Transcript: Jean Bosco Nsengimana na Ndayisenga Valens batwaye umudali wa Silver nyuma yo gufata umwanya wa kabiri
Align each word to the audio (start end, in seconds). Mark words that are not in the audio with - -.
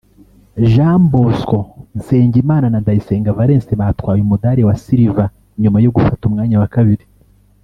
Jean 0.71 0.99
Bosco 1.11 1.59
Nsengimana 1.97 2.67
na 2.69 2.79
Ndayisenga 2.83 3.35
Valens 3.37 3.65
batwaye 3.81 4.19
umudali 4.23 4.61
wa 4.67 4.75
Silver 4.83 5.27
nyuma 5.61 5.77
yo 5.85 5.93
gufata 5.95 6.23
umwanya 6.25 6.57
wa 6.61 6.69
kabiri 6.75 7.03